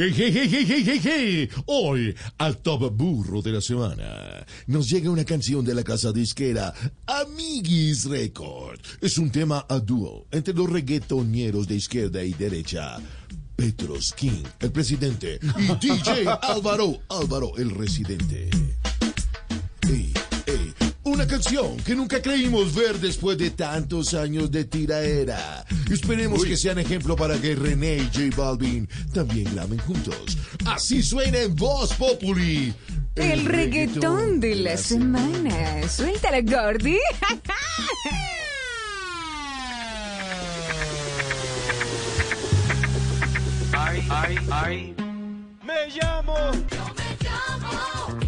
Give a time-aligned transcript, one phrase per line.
[0.00, 1.50] Hey, hey, hey.
[1.66, 6.72] Hoy, al top burro de la semana, nos llega una canción de la casa disquera
[7.04, 8.78] Amiguis Record.
[9.00, 12.98] Es un tema a dúo entre los reggaetoneros de izquierda y derecha.
[13.56, 18.50] Petros King, el presidente, y DJ Álvaro, Álvaro, el residente.
[21.18, 25.64] Una canción que nunca creímos ver después de tantos años de tiraera.
[25.90, 30.38] Esperemos que sean ejemplo para que René y J Balvin también lamen juntos.
[30.64, 32.72] Así suena en Voz Populi.
[33.16, 35.88] El reggaetón de la semana.
[35.88, 36.98] Suéltala, Gordy.
[43.76, 44.94] Ay, ay, ay.
[45.64, 46.36] Me llamo.
[46.52, 48.27] me llamo.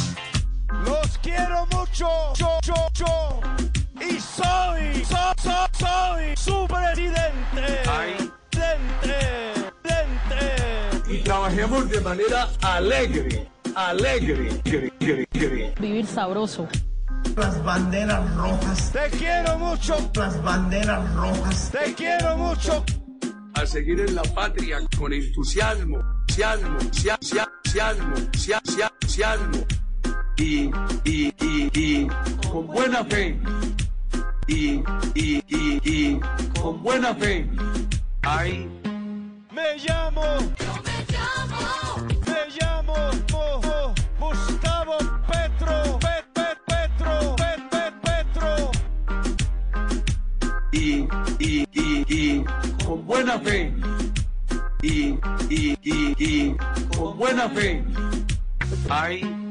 [0.85, 2.07] Los quiero mucho.
[2.35, 3.39] Yo, yo, yo.
[3.99, 5.05] Y soy.
[5.05, 7.89] So, so, soy su presidente.
[7.89, 8.31] Ay.
[8.49, 9.71] Presidente.
[9.83, 11.13] Presidente.
[11.13, 13.49] Y trabajemos de manera alegre.
[13.75, 14.49] Alegre.
[14.65, 15.73] Gre, gre, gre.
[15.79, 16.67] Vivir sabroso.
[17.37, 19.95] Las banderas rojas, Te quiero mucho.
[20.15, 21.71] las banderas rojas.
[21.71, 22.83] Te quiero mucho.
[23.53, 25.99] A seguir en la patria con entusiasmo.
[26.27, 26.77] Entusiasmo.
[26.91, 28.15] sia- sia- Entusiasmo.
[28.33, 29.65] sia- sia- Entusiasmo.
[30.41, 30.71] Y,
[31.05, 32.07] y, y, y
[32.51, 33.39] con buena fe.
[34.47, 34.81] Y,
[35.13, 36.19] y, y, y
[36.59, 37.47] con buena fe.
[38.23, 38.67] Ay.
[39.53, 40.23] Me llamo.
[42.25, 42.93] Me llamo.
[43.35, 44.97] oh, oh, Gustavo
[45.27, 45.99] Petro.
[45.99, 47.35] Pet, pet, Petro.
[47.35, 48.71] Pet, pet, Petro.
[50.71, 52.43] y, y, y, y
[52.83, 53.71] con buena fe.
[54.81, 55.19] Y,
[55.51, 56.55] y, y, y
[56.97, 57.83] con buena fe.
[58.89, 59.50] Ay.